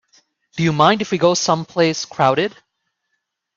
Do 0.57 0.63
you 0.63 0.73
mind 0.73 1.03
if 1.03 1.11
we 1.11 1.19
go 1.19 1.35
someplace 1.35 2.05
crowded? 2.05 2.57